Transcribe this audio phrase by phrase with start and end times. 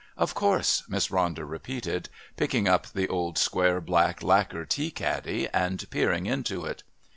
[0.17, 5.87] "Of course," Miss Ronder repeated, picking up the old square black lacquer tea caddy and
[5.91, 6.81] peering into it.